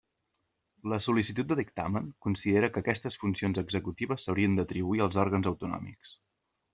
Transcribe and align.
La 0.91 0.97
sol·licitud 1.07 1.49
de 1.49 1.57
dictamen 1.59 2.07
considera 2.27 2.71
que 2.77 2.83
aquestes 2.83 3.19
funcions 3.25 3.61
executives 3.65 4.25
s'haurien 4.25 4.57
d'atribuir 4.61 5.05
als 5.07 5.19
òrgans 5.25 5.51
autonòmics. 5.55 6.17